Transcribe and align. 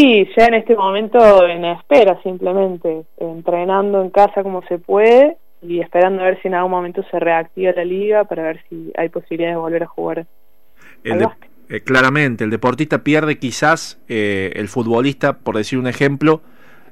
Y 0.00 0.28
ya 0.36 0.46
en 0.46 0.54
este 0.54 0.76
momento 0.76 1.44
en 1.44 1.64
espera 1.64 2.22
simplemente, 2.22 3.02
entrenando 3.16 4.00
en 4.00 4.10
casa 4.10 4.44
como 4.44 4.62
se 4.68 4.78
puede 4.78 5.38
y 5.60 5.80
esperando 5.80 6.22
a 6.22 6.26
ver 6.26 6.40
si 6.40 6.46
en 6.46 6.54
algún 6.54 6.70
momento 6.70 7.02
se 7.10 7.18
reactiva 7.18 7.72
la 7.72 7.84
liga 7.84 8.22
para 8.22 8.44
ver 8.44 8.62
si 8.68 8.92
hay 8.96 9.08
posibilidad 9.08 9.50
de 9.50 9.56
volver 9.56 9.82
a 9.82 9.86
jugar. 9.86 10.26
Eh, 11.02 11.80
claramente, 11.80 12.44
el 12.44 12.50
deportista 12.50 13.02
pierde 13.02 13.40
quizás 13.40 14.00
eh, 14.08 14.52
el 14.54 14.68
futbolista, 14.68 15.38
por 15.38 15.56
decir 15.56 15.80
un 15.80 15.88
ejemplo, 15.88 16.42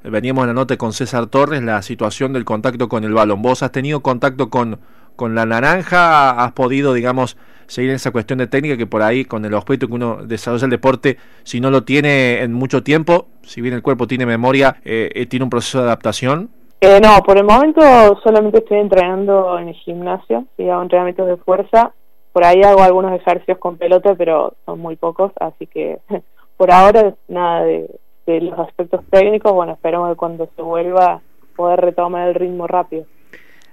veníamos 0.03 0.43
en 0.43 0.49
la 0.49 0.55
nota 0.55 0.77
con 0.77 0.93
César 0.93 1.29
Torres, 1.29 1.63
la 1.63 1.83
situación 1.83 2.33
del 2.33 2.45
contacto 2.45 2.89
con 2.89 3.05
el 3.05 3.13
balón. 3.13 3.41
¿Vos 3.41 3.63
has 3.63 3.71
tenido 3.71 4.01
contacto 4.01 4.51
con, 4.51 4.81
con 5.15 5.37
la 5.37 5.47
naranja? 5.47 6.31
¿Has 6.43 6.51
podido, 6.55 6.93
digamos, 6.93 7.37
seguir 7.67 7.91
en 7.91 7.97
esa 7.97 8.11
cuestión 8.11 8.39
de 8.39 8.47
técnica 8.47 8.77
que 8.77 8.87
por 8.87 9.03
ahí, 9.03 9.25
con 9.25 9.45
el 9.45 9.55
aspecto 9.55 9.87
que 9.87 9.95
uno 9.95 10.19
desarrolla 10.25 10.65
el 10.65 10.71
deporte, 10.71 11.17
si 11.43 11.61
no 11.61 11.71
lo 11.71 11.85
tiene 11.85 12.43
en 12.43 12.53
mucho 12.53 12.83
tiempo, 12.83 13.27
si 13.43 13.61
bien 13.61 13.75
el 13.75 13.83
cuerpo 13.83 14.07
tiene 14.07 14.27
memoria, 14.27 14.77
eh, 14.85 15.27
tiene 15.29 15.45
un 15.45 15.51
proceso 15.51 15.79
de 15.79 15.85
adaptación? 15.85 16.51
Eh, 16.81 17.01
no, 17.03 17.23
por 17.23 17.39
el 17.39 17.45
momento 17.45 17.81
solamente 18.23 18.59
estoy 18.59 18.79
entrenando 18.79 19.59
en 19.59 19.69
el 19.69 19.75
gimnasio, 19.75 20.45
hago 20.59 20.83
entrenamientos 20.83 21.27
de 21.27 21.37
fuerza. 21.37 21.93
Por 22.33 22.45
ahí 22.45 22.63
hago 22.63 22.83
algunos 22.83 23.19
ejercicios 23.19 23.57
con 23.59 23.79
pelota, 23.79 24.15
pero 24.15 24.55
son 24.67 24.79
muy 24.79 24.97
pocos, 24.97 25.33
así 25.41 25.67
que 25.67 25.99
por 26.59 26.71
ahora 26.71 27.15
nada 27.29 27.65
de, 27.65 27.91
de 28.27 28.41
los 28.43 28.59
aspectos 28.59 29.01
técnicos. 29.11 29.53
Bueno, 29.53 29.73
esperamos 29.73 30.11
que 30.11 30.17
cuando 30.17 30.49
se 30.55 30.63
vuelva 30.63 31.23
poder 31.57 31.81
retomar 31.81 32.29
el 32.29 32.35
ritmo 32.35 32.67
rápido. 32.67 33.07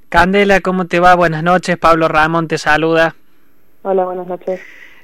Candela, 0.10 0.62
¿cómo 0.62 0.86
te 0.86 1.00
va? 1.00 1.16
Buenas 1.16 1.44
noches. 1.44 1.78
Pablo 1.78 2.08
Ramón 2.08 2.48
te 2.48 2.58
saluda. 2.58 3.16
Hola, 3.84 4.06
buenas 4.06 4.28
noches. 4.28 4.62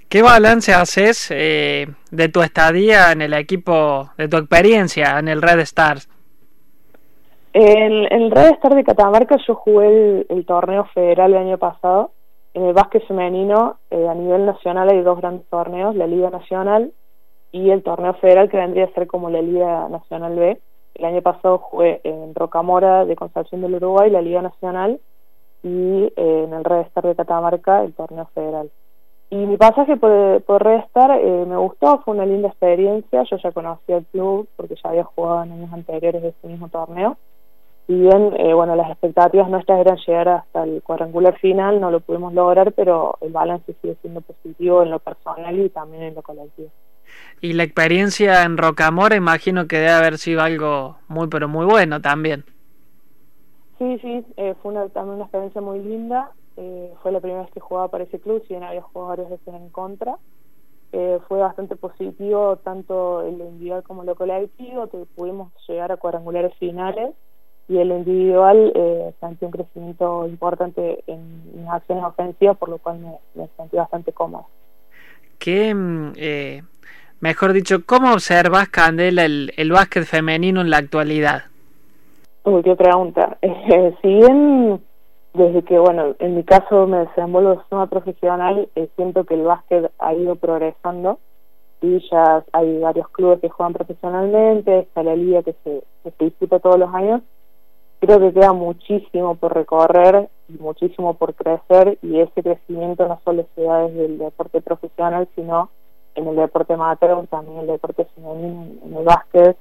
¿Qué 0.08 0.22
balance 0.22 0.74
haces 0.74 1.30
eh, 1.32 1.88
de 2.12 2.30
tu 2.30 2.42
estadía 2.42 3.12
en 3.12 3.22
el 3.22 3.34
equipo, 3.34 4.10
de 4.18 4.30
tu 4.30 4.38
experiencia 4.38 5.20
en 5.20 5.28
el 5.28 5.42
Red 5.42 5.60
Stars? 5.60 6.10
En, 7.54 8.12
el 8.12 8.32
Red 8.32 8.54
Star 8.54 8.74
de 8.76 8.86
Catamarca 8.86 9.38
yo 9.46 9.56
jugué 9.56 10.26
el, 10.30 10.46
torneo 10.46 10.86
federal 10.94 11.34
el 11.34 11.40
año 11.40 11.58
pasado. 11.58 12.12
En 12.54 12.64
el 12.64 12.74
básquet 12.74 13.06
femenino, 13.06 13.78
eh, 13.92 14.08
a 14.08 14.14
nivel 14.14 14.46
nacional 14.46 14.90
hay 14.90 15.02
dos 15.02 15.20
grandes 15.20 15.46
torneos, 15.50 15.96
la 15.96 16.08
Liga 16.08 16.30
Nacional 16.30 16.94
y 17.52 17.70
el 17.72 17.84
torneo 17.84 18.14
federal 18.16 18.50
que 18.50 18.58
vendría 18.58 18.86
a 18.86 18.94
ser 18.94 19.08
como 19.08 19.30
la 19.30 19.42
Liga 19.42 19.90
Nacional 19.90 20.36
B. 20.36 20.60
El 20.96 21.06
año 21.06 21.22
pasado 21.22 21.58
jugué 21.58 22.00
en 22.04 22.34
Rocamora 22.34 23.06
de 23.06 23.16
Concepción 23.16 23.62
del 23.62 23.76
Uruguay, 23.76 24.10
la 24.10 24.22
Liga 24.22 24.42
Nacional, 24.42 25.00
y 25.64 26.12
eh, 26.16 26.44
en 26.46 26.54
el 26.54 26.64
Red 26.64 26.82
Star 26.88 27.06
de 27.06 27.16
Catamarca, 27.16 27.84
el 27.84 27.94
torneo 27.94 28.30
federal. 28.34 28.70
Y 29.30 29.36
mi 29.36 29.58
pasaje 29.58 29.98
por, 29.98 30.42
por 30.44 30.64
Red 30.64 30.80
Star 30.88 31.12
eh, 31.20 31.46
me 31.48 31.58
gustó, 31.58 32.02
fue 32.04 32.16
una 32.16 32.26
linda 32.26 32.48
experiencia. 32.48 33.24
Yo 33.30 33.38
ya 33.38 33.52
conocía 33.52 33.98
el 33.98 34.06
club 34.06 34.48
porque 34.56 34.76
ya 34.84 34.90
había 34.90 35.04
jugado 35.04 35.44
en 35.44 35.52
años 35.52 35.74
anteriores 35.74 36.22
de 36.22 36.30
ese 36.30 36.48
mismo 36.48 36.70
torneo 36.70 37.18
si 37.90 37.96
bien 37.96 38.34
eh, 38.38 38.54
bueno 38.54 38.76
las 38.76 38.92
expectativas 38.92 39.50
nuestras 39.50 39.80
eran 39.80 39.98
llegar 39.98 40.28
hasta 40.28 40.64
el 40.64 40.84
cuadrangular 40.84 41.40
final, 41.40 41.82
no 41.82 41.90
lo 41.90 42.02
pudimos 42.02 42.36
lograr, 42.36 42.72
pero 42.74 43.18
el 43.20 43.32
balance 43.32 43.74
sigue 43.82 43.98
siendo 44.02 44.22
positivo 44.22 44.84
en 44.84 44.92
lo 44.92 45.00
personal 45.00 45.60
y 45.60 45.70
también 45.70 46.04
en 46.04 46.14
lo 46.14 46.22
colectivo. 46.22 46.70
Y 47.42 47.54
la 47.54 47.64
experiencia 47.64 48.44
en 48.44 48.58
Rocamora 48.58 49.16
imagino 49.16 49.68
que 49.68 49.78
debe 49.78 49.90
haber 49.90 50.20
sido 50.20 50.42
algo 50.42 50.98
muy 51.08 51.30
pero 51.30 51.48
muy 51.48 51.66
bueno 51.66 52.00
también. 52.00 52.46
Sí, 53.80 53.98
sí, 54.00 54.26
eh, 54.38 54.54
fue 54.62 54.72
una, 54.72 54.88
también 54.90 55.16
una 55.16 55.24
experiencia 55.24 55.62
muy 55.62 55.80
linda. 55.80 56.32
Eh, 56.58 56.94
fue 57.02 57.12
la 57.12 57.22
primera 57.22 57.42
vez 57.42 57.52
que 57.52 57.60
jugaba 57.60 57.88
para 57.88 58.04
ese 58.04 58.20
club, 58.20 58.44
si 58.44 58.50
bien 58.54 58.64
había 58.64 58.82
jugado 58.84 59.10
varias 59.10 59.30
veces 59.32 59.54
en 59.56 59.70
contra. 59.70 60.18
fue 60.92 61.40
bastante 61.40 61.76
positivo 61.76 62.58
tanto 62.58 63.22
el 63.22 63.40
individual 63.40 63.82
como 63.84 64.04
lo 64.04 64.16
colectivo, 64.16 64.88
que 64.90 65.06
pudimos 65.16 65.52
llegar 65.68 65.92
a 65.92 65.98
cuadrangulares 65.98 66.54
finales 66.58 67.16
y 67.70 67.78
el 67.78 67.92
individual 67.92 68.74
eh, 68.76 69.14
sentí 69.20 69.46
un 69.46 69.52
crecimiento 69.52 70.28
importante 70.28 71.04
en 71.06 71.56
mis 71.56 71.70
acciones 71.70 72.04
ofensivas, 72.04 72.58
por 72.58 72.70
lo 72.70 72.80
cual 72.80 73.00
me, 73.36 73.48
sentí 73.56 73.78
bastante 73.78 74.12
cómodo. 74.12 74.48
¿Qué, 75.38 75.74
mm, 75.74 76.14
eh, 76.18 76.64
mejor 77.20 77.54
dicho, 77.54 77.86
cómo 77.86 78.12
observas, 78.12 78.70
Candela, 78.70 79.24
el, 79.24 79.54
el 79.56 79.72
básquet 79.72 80.04
femenino 80.04 80.62
en 80.62 80.72
la 80.72 80.78
actualidad? 80.78 81.44
Qué 82.64 82.76
pregunta. 82.76 83.38
Eh, 83.72 83.96
si 84.02 84.08
bien 84.08 84.82
desde 85.34 85.64
que, 85.64 85.78
bueno, 85.78 86.16
en 86.18 86.36
mi 86.36 86.44
caso 86.44 86.88
me 86.88 87.00
desenvuelvo 87.00 87.52
de 87.52 87.60
forma 87.70 87.88
profesional, 87.88 88.68
eh, 88.76 88.90
siento 88.96 89.24
que 89.26 89.36
el 89.36 89.44
básquet 89.44 89.92
ha 90.00 90.14
ido 90.14 90.36
progresando 90.36 91.20
y 91.82 92.00
ya 92.10 92.44
hay 92.52 92.80
varios 92.80 93.08
clubes 93.10 93.40
que 93.40 93.50
juegan 93.50 93.74
profesionalmente, 93.74 94.80
está 94.80 95.04
la 95.04 95.16
liga 95.16 95.44
que 95.44 95.56
se, 95.64 95.84
que 96.04 96.26
disputa 96.26 96.60
todos 96.60 96.80
los 96.80 96.94
años, 96.94 97.22
creo 98.00 98.20
que 98.20 98.34
queda 98.34 98.54
muchísimo 98.54 99.36
por 99.36 99.54
recorrer 99.54 100.30
y 100.50 100.54
muchísimo 100.54 101.14
por 101.14 101.36
crecer 101.36 102.00
y 102.02 102.20
ese 102.20 102.42
crecimiento 102.42 103.08
no 103.08 103.20
solo 103.24 103.46
se 103.56 103.62
da 103.62 103.88
desde 103.88 104.06
el 104.06 104.18
deporte 104.18 104.62
profesional, 104.62 105.28
sino 105.36 105.70
en 106.16 106.28
el 106.28 106.36
deporte 106.36 106.74
amateur, 106.74 107.28
también 107.28 107.60
el 107.60 107.68
deporte 107.68 108.06
femenino, 108.16 108.66
en 108.84 108.98
el 108.98 109.04
básquet, 109.04 109.58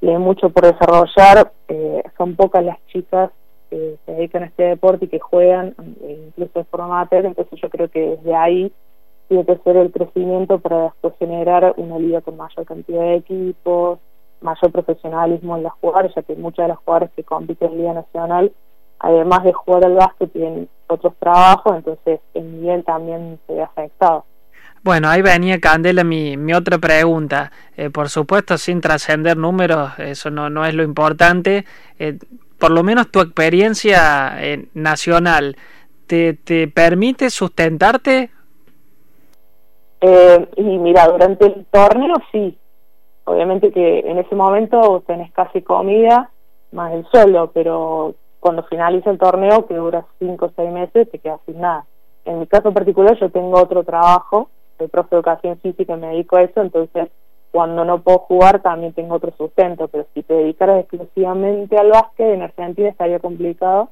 y 0.00 0.08
hay 0.08 0.18
mucho 0.18 0.50
por 0.50 0.64
desarrollar. 0.64 1.52
Eh, 1.68 2.02
son 2.16 2.36
pocas 2.36 2.64
las 2.64 2.78
chicas 2.86 3.30
que 3.70 3.96
se 4.04 4.12
dedican 4.12 4.44
a 4.44 4.46
este 4.46 4.62
deporte 4.64 5.06
y 5.06 5.08
que 5.08 5.18
juegan, 5.18 5.74
eh, 6.02 6.24
incluso 6.28 6.60
de 6.60 6.64
forma 6.64 7.08
entonces 7.10 7.60
yo 7.60 7.68
creo 7.68 7.88
que 7.90 8.16
desde 8.16 8.34
ahí 8.34 8.72
tiene 9.28 9.44
que 9.44 9.56
ser 9.58 9.76
el 9.76 9.90
crecimiento 9.90 10.58
para 10.58 10.94
generar 11.18 11.74
una 11.76 11.98
liga 11.98 12.20
con 12.20 12.36
mayor 12.36 12.64
cantidad 12.64 13.00
de 13.00 13.14
equipos, 13.16 13.98
mayor 14.40 14.70
profesionalismo 14.70 15.56
en 15.56 15.64
las 15.64 15.72
jugadoras, 15.74 16.14
ya 16.14 16.22
que 16.22 16.36
muchas 16.36 16.64
de 16.64 16.68
las 16.68 16.78
jugadoras 16.78 17.10
que 17.16 17.24
compiten 17.24 17.72
en 17.72 17.78
Liga 17.78 17.94
Nacional, 17.94 18.52
además 18.98 19.44
de 19.44 19.52
jugar 19.52 19.84
al 19.84 19.94
básquet, 19.94 20.32
tienen 20.32 20.68
otros 20.86 21.14
trabajos, 21.18 21.74
entonces 21.74 22.20
el 22.34 22.60
nivel 22.60 22.84
también 22.84 23.38
se 23.46 23.54
ve 23.54 23.62
afectado. 23.62 24.24
Bueno, 24.86 25.08
ahí 25.08 25.20
venía 25.20 25.58
Candela 25.58 26.04
mi, 26.04 26.36
mi 26.36 26.52
otra 26.52 26.78
pregunta. 26.78 27.50
Eh, 27.76 27.90
por 27.90 28.08
supuesto, 28.08 28.56
sin 28.56 28.80
trascender 28.80 29.36
números, 29.36 29.98
eso 29.98 30.30
no, 30.30 30.48
no 30.48 30.64
es 30.64 30.74
lo 30.74 30.84
importante. 30.84 31.64
Eh, 31.98 32.16
por 32.56 32.70
lo 32.70 32.84
menos 32.84 33.10
tu 33.10 33.18
experiencia 33.20 34.36
eh, 34.40 34.68
nacional, 34.74 35.56
¿te, 36.06 36.34
¿te 36.34 36.68
permite 36.68 37.30
sustentarte? 37.30 38.30
y 40.56 40.62
mira, 40.62 41.08
durante 41.08 41.46
el 41.46 41.66
torneo 41.68 42.14
sí, 42.30 42.56
obviamente 43.24 43.72
que 43.72 44.00
en 44.00 44.18
ese 44.18 44.36
momento 44.36 45.02
tenés 45.04 45.32
casi 45.32 45.62
comida 45.62 46.30
más 46.70 46.92
el 46.92 47.04
sueldo, 47.06 47.50
pero 47.52 48.14
cuando 48.38 48.62
finaliza 48.62 49.10
el 49.10 49.18
torneo, 49.18 49.66
que 49.66 49.74
dura 49.74 50.06
cinco 50.20 50.46
o 50.46 50.52
seis 50.54 50.70
meses, 50.70 51.10
te 51.10 51.18
quedas 51.18 51.40
sin 51.44 51.60
nada. 51.60 51.86
En 52.24 52.38
mi 52.38 52.46
caso 52.46 52.72
particular, 52.72 53.18
yo 53.18 53.30
tengo 53.30 53.60
otro 53.60 53.82
trabajo, 53.82 54.48
de 54.78 54.88
profe 54.88 55.10
de 55.10 55.16
educación 55.16 55.58
física, 55.58 55.94
y 55.94 56.00
me 56.00 56.08
dedico 56.08 56.36
a 56.36 56.42
eso, 56.42 56.60
entonces 56.60 57.08
cuando 57.50 57.84
no 57.84 58.02
puedo 58.02 58.18
jugar 58.18 58.60
también 58.60 58.92
tengo 58.92 59.14
otro 59.14 59.32
sustento, 59.36 59.88
pero 59.88 60.06
si 60.12 60.22
te 60.22 60.34
dedicaras 60.34 60.80
exclusivamente 60.80 61.78
al 61.78 61.90
básquet, 61.90 62.34
en 62.34 62.42
Argentina 62.42 62.88
estaría 62.88 63.18
complicado, 63.18 63.88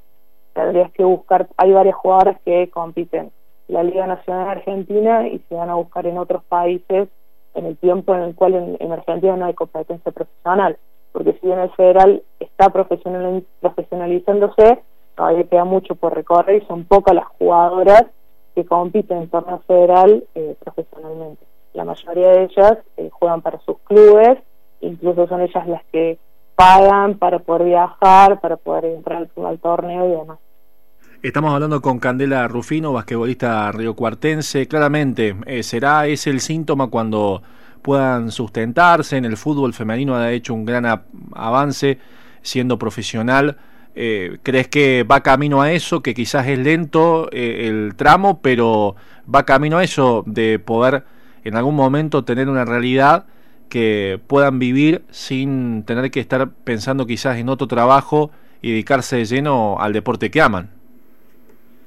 tendrías 0.53 0.93
que 0.93 1.05
buscar, 1.05 1.49
hay 1.57 1.73
varias 1.73 1.97
jugadoras 1.97 2.39
que 2.45 2.69
compiten 2.71 3.31
la 3.69 3.83
Liga 3.83 4.07
Nacional 4.07 4.49
Argentina 4.49 5.27
y 5.27 5.39
se 5.49 5.55
van 5.55 5.71
a 5.71 5.77
buscar 5.77 6.07
en 6.07 6.19
otros 6.19 6.45
países 6.45 7.09
en 7.55 7.67
el 7.67 7.77
tiempo 7.79 8.15
en 8.15 8.23
el 8.23 8.35
cual 8.35 8.77
en, 8.79 8.93
Argentina 8.93 9.37
no 9.37 9.47
hay 9.47 9.55
competencia 9.55 10.13
profesional, 10.13 10.77
porque 11.13 11.33
si 11.35 11.47
bien 11.47 11.61
el 11.61 11.71
federal 11.71 12.23
está 12.41 12.69
profesionalizándose, 12.69 14.83
todavía 15.17 15.45
queda 15.45 15.65
mucho 15.65 15.95
por 15.95 16.15
recorrer 16.15 16.63
y 16.63 16.67
son 16.67 16.85
pocas 16.85 17.15
las 17.15 17.25
jugadoras 17.39 18.05
que 18.55 18.65
compiten 18.65 19.19
en 19.19 19.29
torneo 19.29 19.63
federal 19.67 20.25
eh, 20.35 20.57
profesionalmente. 20.63 21.45
La 21.73 21.85
mayoría 21.85 22.29
de 22.29 22.45
ellas 22.45 22.79
eh, 22.97 23.11
juegan 23.13 23.43
para 23.43 23.59
sus 23.61 23.79
clubes, 23.85 24.39
incluso 24.81 25.27
son 25.27 25.41
ellas 25.41 25.67
las 25.67 25.85
que 25.93 26.19
pagan 26.55 27.19
para 27.19 27.41
poder 27.41 27.65
viajar, 27.65 28.41
para 28.41 28.57
poder 28.57 28.85
entrar 28.87 29.29
al 29.37 29.59
torneo 29.59 30.07
y 30.07 30.17
demás. 30.21 30.39
Estamos 31.23 31.55
hablando 31.55 31.81
con 31.81 31.99
Candela 31.99 32.47
Rufino, 32.49 32.93
basquetbolista 32.93 33.73
riocuartense. 33.73 34.69
Claramente, 34.69 35.35
eh, 35.47 35.63
¿será 35.63 36.07
ese 36.07 36.29
el 36.31 36.41
síntoma 36.41 36.89
cuando 36.89 37.43
puedan 37.81 38.31
sustentarse? 38.31 39.17
En 39.17 39.25
el 39.25 39.39
fútbol 39.39 39.73
femenino 39.73 40.15
ha 40.17 40.31
hecho 40.33 40.53
un 40.53 40.67
gran 40.67 40.85
avance 41.35 41.99
siendo 42.43 42.79
profesional. 42.79 43.57
Eh, 43.97 44.39
¿Crees 44.43 44.69
que 44.69 45.05
va 45.05 45.23
camino 45.23 45.63
a 45.63 45.73
eso? 45.73 46.03
Que 46.03 46.15
quizás 46.15 46.47
es 46.49 46.59
lento 46.59 47.29
eh, 47.33 47.69
el 47.69 47.95
tramo, 47.97 48.41
pero 48.43 48.97
va 49.33 49.45
camino 49.45 49.79
a 49.79 49.85
eso 49.85 50.25
de 50.27 50.59
poder 50.59 51.05
en 51.45 51.57
algún 51.57 51.77
momento 51.77 52.25
tener 52.25 52.49
una 52.49 52.65
realidad 52.65 53.27
que 53.69 54.21
puedan 54.27 54.59
vivir 54.59 55.03
sin 55.11 55.85
tener 55.85 56.11
que 56.11 56.21
estar 56.21 56.49
pensando 56.65 57.07
quizás 57.07 57.39
en 57.39 57.49
otro 57.49 57.67
trabajo 57.67 58.31
y 58.63 58.71
dedicarse 58.71 59.17
de 59.17 59.25
lleno 59.25 59.77
al 59.79 59.93
deporte 59.93 60.31
que 60.31 60.41
aman. 60.41 60.71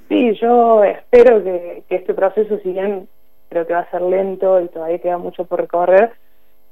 Sí, 0.10 0.34
yo 0.40 0.84
espero 0.84 1.44
que, 1.44 1.84
este 1.90 2.14
proceso, 2.14 2.60
si 2.64 2.72
bien 2.72 3.08
creo 3.50 3.66
que 3.66 3.74
va 3.74 3.80
a 3.80 3.92
ser 3.92 4.02
lento 4.02 4.62
y 4.62 4.68
todavía 4.70 5.00
queda 5.00 5.18
mucho 5.18 5.46
por 5.46 5.62
recorrer, 5.62 6.12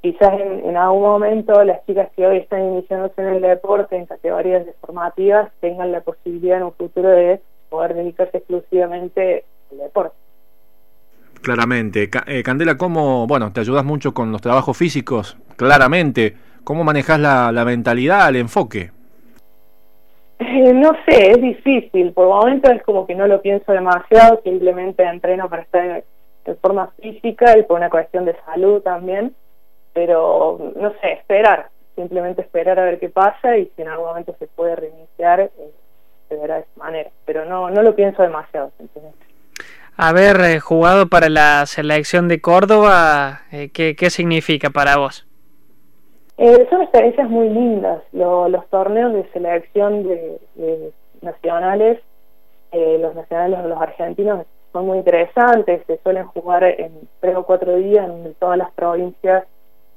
quizás 0.06 0.40
en, 0.40 0.78
algún 0.78 1.02
momento 1.02 1.64
las 1.64 1.84
chicas 1.88 2.10
que 2.16 2.28
hoy 2.28 2.38
están 2.38 2.64
iniciándose 2.64 3.20
en 3.20 3.28
el 3.28 3.42
deporte, 3.42 3.96
en 3.96 4.06
categorías 4.06 4.64
formativas, 4.80 5.52
tengan 5.62 5.92
la 5.92 6.02
posibilidad 6.02 6.58
en 6.58 6.66
un 6.66 6.74
futuro 6.74 7.10
de 7.10 7.42
poder 7.70 7.96
dedicarse 7.96 8.38
exclusivamente 8.38 9.46
al 9.72 9.80
deporte. 9.80 10.16
Claramente. 11.42 12.08
Eh, 12.28 12.44
Candela, 12.44 12.78
¿cómo, 12.78 13.26
bueno, 13.26 13.52
te 13.52 13.62
ayudas 13.62 13.84
mucho 13.84 14.14
con 14.14 14.32
los 14.32 14.44
trabajos 14.44 14.78
físicos? 14.78 15.38
Claramente. 15.56 16.36
¿Cómo 16.64 16.84
manejas 16.84 17.20
la, 17.20 17.66
mentalidad, 17.66 18.30
el 18.30 18.36
enfoque? 18.36 18.92
Eh, 20.38 20.72
no 20.72 20.92
sé, 21.08 21.32
es 21.32 21.42
difícil. 21.42 22.14
Por 22.14 22.28
momentos 22.28 22.72
es 22.72 22.84
como 22.84 23.08
que 23.08 23.16
no 23.16 23.26
lo 23.26 23.42
pienso 23.42 23.72
demasiado, 23.72 24.40
simplemente 24.44 25.04
entreno 25.04 25.50
para 25.50 25.64
estar 25.64 26.04
en 26.46 26.58
forma 26.58 26.92
física 27.02 27.58
y 27.58 27.64
por 27.64 27.78
una 27.78 27.90
cuestión 27.90 28.26
de 28.26 28.36
salud 28.46 28.82
también 28.84 29.34
pero 29.96 30.60
no 30.76 30.92
sé, 31.00 31.14
esperar, 31.14 31.70
simplemente 31.96 32.42
esperar 32.42 32.78
a 32.78 32.84
ver 32.84 33.00
qué 33.00 33.10
pasa 33.10 33.58
y 33.58 33.72
si 33.76 33.82
en 33.82 33.88
algún 33.88 34.08
momento 34.08 34.36
se 34.38 34.46
puede 34.48 34.76
reiniciar, 34.76 35.40
eh, 35.40 35.52
se 36.28 36.36
verá 36.36 36.56
de 36.56 36.62
esa 36.62 36.80
manera, 36.84 37.10
pero 37.26 37.46
no, 37.46 37.70
no 37.70 37.82
lo 37.82 37.96
pienso 37.96 38.22
demasiado, 38.22 38.72
simplemente. 38.78 39.18
Haber 39.96 40.42
eh, 40.42 40.60
jugado 40.60 41.08
para 41.08 41.30
la 41.30 41.66
selección 41.66 42.28
de 42.28 42.42
Córdoba, 42.42 43.44
eh, 43.54 43.70
¿qué, 43.74 43.96
¿qué 43.96 44.10
significa 44.10 44.70
para 44.70 44.98
vos? 44.98 45.26
son 46.70 46.82
experiencias 46.82 47.30
muy 47.30 47.48
lindas, 47.48 48.02
los 48.12 48.70
torneos 48.70 49.14
de 49.14 49.24
selección 49.32 50.04
de, 50.04 50.92
nacionales, 51.22 52.02
los 52.74 53.16
nacionales 53.16 53.60
o 53.64 53.70
los 53.70 53.82
argentinos 53.82 54.46
son 54.74 54.88
muy 54.88 54.98
interesantes, 54.98 55.82
se 55.88 55.98
suelen 56.00 56.26
jugar 56.26 56.66
en 56.66 57.08
tres 57.22 57.38
o 57.38 57.44
cuatro 57.44 57.78
días 57.78 58.06
en 58.10 58.34
todas 58.34 58.58
las 58.58 58.70
provincias 58.74 59.46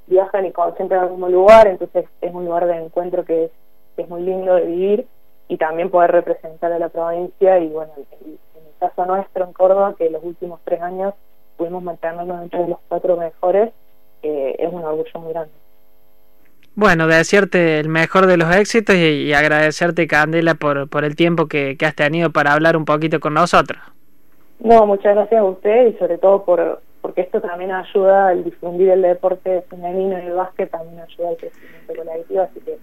viajan 0.08 0.46
y 0.46 0.52
concentran 0.52 1.00
en 1.00 1.06
el 1.06 1.10
mismo 1.12 1.28
lugar, 1.28 1.66
entonces 1.66 2.06
es 2.20 2.34
un 2.34 2.44
lugar 2.44 2.66
de 2.66 2.76
encuentro 2.76 3.24
que 3.24 3.44
es, 3.44 3.50
es 3.96 4.08
muy 4.08 4.22
lindo 4.22 4.54
de 4.54 4.66
vivir 4.66 5.06
y 5.48 5.56
también 5.56 5.90
poder 5.90 6.12
representar 6.12 6.72
a 6.72 6.78
la 6.78 6.88
provincia 6.88 7.58
y 7.58 7.68
bueno, 7.68 7.92
en, 7.96 8.32
el 8.32 8.38
caso 8.78 9.06
nuestro 9.06 9.44
en 9.44 9.52
Córdoba, 9.52 9.94
que 9.98 10.10
los 10.10 10.22
últimos 10.22 10.60
tres 10.64 10.80
años 10.80 11.14
pudimos 11.56 11.82
mantenernos 11.82 12.42
entre 12.42 12.68
los 12.68 12.78
cuatro 12.88 13.16
mejores, 13.16 13.70
eh, 14.22 14.56
es 14.58 14.72
un 14.72 14.84
orgullo 14.84 15.20
muy 15.20 15.32
grande. 15.32 15.52
Bueno, 16.74 17.08
desearte 17.08 17.80
el 17.80 17.88
mejor 17.88 18.26
de 18.26 18.36
los 18.36 18.54
éxitos 18.54 18.94
y, 18.94 19.32
agradecerte, 19.32 20.06
Candela, 20.06 20.54
por, 20.54 20.88
por 20.88 21.04
el 21.04 21.16
tiempo 21.16 21.46
que, 21.46 21.76
que 21.76 21.86
has 21.86 21.94
tenido 21.96 22.30
para 22.30 22.52
hablar 22.52 22.76
un 22.76 22.84
poquito 22.84 23.18
con 23.18 23.34
nosotros. 23.34 23.80
No, 24.60 24.86
muchas 24.86 25.16
gracias 25.16 25.40
a 25.40 25.44
usted 25.44 25.88
y 25.88 25.98
sobre 25.98 26.18
todo 26.18 26.44
por, 26.44 26.80
porque 27.08 27.22
esto 27.22 27.40
también 27.40 27.72
ayuda 27.72 28.28
al 28.28 28.44
difundir 28.44 28.90
el 28.90 29.00
deporte 29.00 29.64
femenino 29.70 30.18
y 30.22 30.26
el 30.26 30.34
básquet, 30.34 30.70
también 30.70 31.00
ayuda 31.00 31.30
al 31.30 31.36
crecimiento 31.38 31.94
colectivo, 31.96 32.42
así 32.42 32.60
que... 32.60 32.78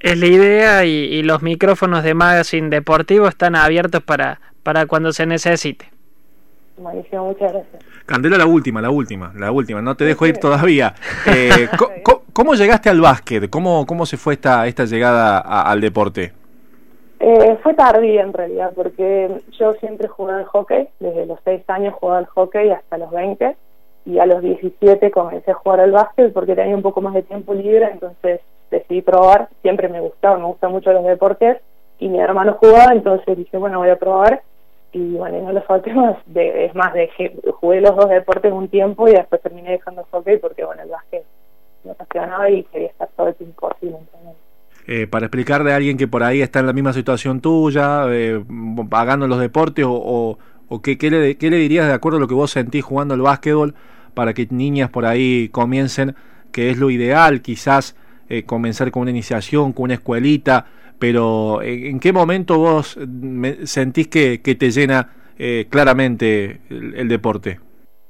Es 0.00 0.18
la 0.18 0.26
idea 0.26 0.84
y, 0.84 1.22
los 1.22 1.42
micrófonos 1.42 2.02
de 2.02 2.12
Magazine 2.12 2.70
Deportivo 2.70 3.28
están 3.28 3.54
abiertos 3.54 4.02
para, 4.02 4.40
para 4.64 4.86
cuando 4.86 5.12
se 5.12 5.26
necesite. 5.26 5.88
Buenísimo, 6.76 7.26
muchas 7.26 7.52
gracias. 7.52 7.84
Candela, 8.04 8.36
la 8.36 8.46
última, 8.46 8.82
la 8.82 8.90
última, 8.90 9.32
la 9.36 9.52
última, 9.52 9.80
no 9.80 9.94
te 9.94 10.06
dejo 10.06 10.26
ir 10.26 10.38
todavía. 10.38 10.96
Eh, 11.32 11.68
¿cómo, 12.32 12.54
llegaste 12.56 12.90
al 12.90 13.00
básquet? 13.00 13.48
¿Cómo, 13.48 13.86
cómo 13.86 14.06
se 14.06 14.16
fue 14.16 14.34
esta, 14.34 14.66
esta 14.66 14.86
llegada 14.86 15.38
al 15.38 15.80
deporte? 15.80 16.32
Eh, 17.24 17.56
fue 17.62 17.74
tardía 17.74 18.22
en 18.22 18.32
realidad, 18.32 18.72
porque 18.74 19.30
yo 19.52 19.74
siempre 19.74 20.08
jugué 20.08 20.32
al 20.32 20.44
hockey, 20.44 20.88
desde 20.98 21.24
los 21.24 21.38
6 21.44 21.62
años 21.68 21.94
jugaba 21.94 22.18
al 22.18 22.26
hockey 22.26 22.70
hasta 22.70 22.98
los 22.98 23.12
20, 23.12 23.56
y 24.06 24.18
a 24.18 24.26
los 24.26 24.42
17 24.42 25.12
comencé 25.12 25.52
a 25.52 25.54
jugar 25.54 25.78
al 25.78 25.92
básquet 25.92 26.32
porque 26.32 26.56
tenía 26.56 26.74
un 26.74 26.82
poco 26.82 27.00
más 27.00 27.14
de 27.14 27.22
tiempo 27.22 27.54
libre, 27.54 27.88
entonces 27.92 28.40
decidí 28.72 29.02
probar, 29.02 29.50
siempre 29.60 29.88
me 29.88 30.00
gustaba, 30.00 30.36
me 30.36 30.46
gustan 30.46 30.72
mucho 30.72 30.92
los 30.92 31.04
deportes, 31.04 31.58
y 32.00 32.08
mi 32.08 32.18
hermano 32.18 32.54
jugaba, 32.54 32.92
entonces 32.92 33.36
dije, 33.36 33.56
bueno, 33.56 33.78
voy 33.78 33.90
a 33.90 34.00
probar, 34.00 34.42
y 34.90 35.14
bueno, 35.14 35.42
no 35.42 35.52
los 35.52 35.64
falté 35.64 35.94
más, 35.94 36.16
de, 36.26 36.64
es 36.64 36.74
más, 36.74 36.92
dejé, 36.92 37.36
jugué 37.60 37.80
los 37.80 37.94
dos 37.94 38.08
deportes 38.08 38.52
un 38.52 38.66
tiempo 38.66 39.06
y 39.06 39.12
después 39.12 39.40
terminé 39.40 39.70
dejando 39.70 40.00
el 40.00 40.08
hockey 40.08 40.38
porque, 40.38 40.64
bueno, 40.64 40.82
el 40.82 40.88
básquet 40.88 41.24
me 41.84 41.92
apasionaba 41.92 42.50
y 42.50 42.64
quería 42.64 42.88
estar 42.88 43.08
todo 43.16 43.28
el 43.28 43.36
tiempo 43.36 43.70
así, 43.70 43.94
eh, 44.86 45.06
para 45.06 45.26
explicarle 45.26 45.72
a 45.72 45.76
alguien 45.76 45.96
que 45.96 46.08
por 46.08 46.24
ahí 46.24 46.42
está 46.42 46.58
en 46.58 46.66
la 46.66 46.72
misma 46.72 46.92
situación 46.92 47.40
tuya, 47.40 48.04
eh, 48.08 48.42
pagando 48.90 49.28
los 49.28 49.38
deportes, 49.38 49.84
o, 49.88 50.38
o, 50.68 50.82
qué, 50.82 50.96
le, 51.08 51.36
qué, 51.36 51.50
le, 51.50 51.56
dirías 51.58 51.86
de 51.86 51.92
acuerdo 51.92 52.16
a 52.18 52.20
lo 52.20 52.26
que 52.26 52.34
vos 52.34 52.50
sentís 52.50 52.84
jugando 52.84 53.14
al 53.14 53.20
básquetbol 53.20 53.74
para 54.14 54.34
que 54.34 54.48
niñas 54.50 54.90
por 54.90 55.06
ahí 55.06 55.48
comiencen, 55.50 56.16
que 56.50 56.70
es 56.70 56.78
lo 56.78 56.90
ideal, 56.90 57.42
quizás 57.42 57.94
eh, 58.28 58.42
comenzar 58.42 58.90
con 58.90 59.02
una 59.02 59.12
iniciación, 59.12 59.72
con 59.72 59.84
una 59.84 59.94
escuelita, 59.94 60.66
pero 60.98 61.62
¿en, 61.62 62.00
qué 62.00 62.12
momento 62.12 62.58
vos 62.58 62.98
sentís 63.64 64.08
que, 64.08 64.40
que, 64.42 64.54
te 64.54 64.70
llena 64.70 65.10
claramente 65.68 66.60
el, 66.70 67.08
deporte? 67.08 67.58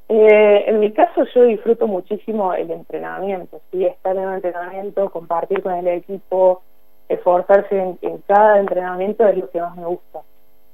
En 0.09 0.81
mi 0.81 0.93
caso 0.93 1.25
yo 1.35 1.45
disfruto 1.45 1.87
muchísimo 1.87 2.53
el 2.55 2.71
entrenamiento, 2.71 3.61
¿sí? 3.71 3.85
estar 3.85 4.17
en 4.17 4.29
un 4.29 4.35
entrenamiento, 4.35 5.11
compartir 5.11 5.63
con 5.63 5.73
el 5.73 5.89
equipo, 5.89 6.63
esforzarse 7.09 7.97
en, 8.01 8.19
cada 8.27 8.59
entrenamiento 8.59 9.27
es 9.27 9.37
lo 9.37 9.51
que 9.51 9.61
más 9.61 9.77
me 9.77 9.87
gusta. 9.87 10.21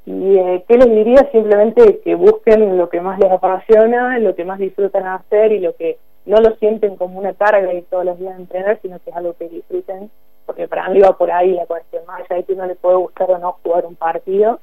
¿Y 0.06 0.38
eh, 0.38 0.64
qué 0.66 0.78
les 0.78 0.90
diría? 0.90 1.28
Simplemente 1.30 2.00
que 2.00 2.14
busquen 2.14 2.78
lo 2.78 2.88
que 2.88 3.00
más 3.00 3.18
les 3.18 3.30
apasiona, 3.30 4.18
lo 4.18 4.34
que 4.34 4.44
más 4.44 4.58
disfrutan 4.58 5.06
hacer 5.06 5.52
y 5.52 5.60
lo 5.60 5.74
que 5.76 5.98
no 6.24 6.40
lo 6.40 6.54
sienten 6.56 6.96
como 6.96 7.18
una 7.18 7.34
carga 7.34 7.72
y 7.72 7.82
todos 7.82 8.04
los 8.04 8.18
días 8.18 8.38
entrenar, 8.38 8.78
sino 8.80 8.98
que 9.00 9.10
es 9.10 9.16
algo 9.16 9.34
que 9.34 9.48
disfruten, 9.48 10.10
porque 10.46 10.68
para 10.68 10.88
mí 10.88 11.00
va 11.00 11.16
por 11.16 11.30
ahí 11.30 11.52
la 11.52 11.66
cuestión, 11.66 12.04
más 12.06 12.20
allá 12.20 12.36
de 12.36 12.44
que 12.44 12.54
no 12.54 12.66
le 12.66 12.74
puede 12.74 12.96
gustar 12.96 13.30
o 13.30 13.38
no 13.38 13.58
jugar 13.62 13.84
un 13.84 13.96
partido, 13.96 14.60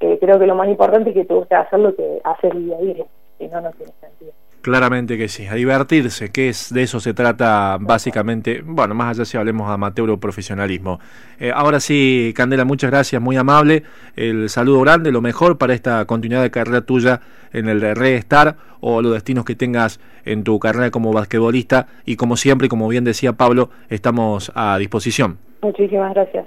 eh, 0.00 0.18
creo 0.18 0.38
que 0.38 0.46
lo 0.46 0.54
más 0.54 0.68
importante 0.68 1.10
es 1.10 1.14
que 1.14 1.24
te 1.24 1.34
guste 1.34 1.54
hacer 1.54 1.78
lo 1.78 1.94
que 1.94 2.20
haces 2.24 2.52
día 2.54 2.76
a 2.76 2.80
día, 2.80 3.04
si 3.44 3.54
no, 3.54 3.60
no 3.60 3.70
tiene 3.72 3.92
sentido. 4.00 4.32
Claramente 4.62 5.18
que 5.18 5.28
sí, 5.28 5.46
a 5.46 5.54
divertirse, 5.54 6.30
que 6.30 6.48
es 6.48 6.72
de 6.72 6.84
eso 6.84 6.98
se 6.98 7.12
trata 7.12 7.76
básicamente, 7.78 8.62
bueno, 8.64 8.94
más 8.94 9.10
allá 9.10 9.26
si 9.26 9.36
hablemos 9.36 9.68
de 9.68 9.74
amateur 9.74 10.08
o 10.08 10.18
profesionalismo. 10.18 11.00
Eh, 11.38 11.52
ahora 11.54 11.80
sí, 11.80 12.32
Candela, 12.34 12.64
muchas 12.64 12.90
gracias, 12.90 13.20
muy 13.20 13.36
amable, 13.36 13.82
el 14.16 14.48
saludo 14.48 14.80
grande, 14.80 15.12
lo 15.12 15.20
mejor 15.20 15.58
para 15.58 15.74
esta 15.74 16.02
continuidad 16.06 16.42
de 16.42 16.50
carrera 16.50 16.80
tuya 16.80 17.20
en 17.52 17.68
el 17.68 17.78
de 17.78 18.16
Star 18.16 18.56
o 18.80 19.02
los 19.02 19.12
destinos 19.12 19.44
que 19.44 19.54
tengas 19.54 20.00
en 20.24 20.44
tu 20.44 20.58
carrera 20.58 20.90
como 20.90 21.12
basquetbolista 21.12 21.88
y 22.06 22.16
como 22.16 22.38
siempre, 22.38 22.70
como 22.70 22.88
bien 22.88 23.04
decía 23.04 23.34
Pablo, 23.34 23.68
estamos 23.90 24.50
a 24.54 24.78
disposición. 24.78 25.36
Muchísimas 25.60 26.14
gracias. 26.14 26.46